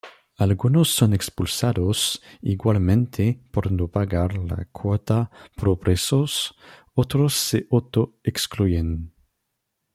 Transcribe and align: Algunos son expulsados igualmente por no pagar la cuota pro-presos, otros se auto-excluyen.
Algunos 0.39 0.89
son 0.89 1.13
expulsados 1.13 2.23
igualmente 2.41 3.39
por 3.51 3.71
no 3.71 3.87
pagar 3.87 4.35
la 4.35 4.65
cuota 4.71 5.29
pro-presos, 5.55 6.55
otros 6.95 7.35
se 7.35 7.67
auto-excluyen. 7.69 9.13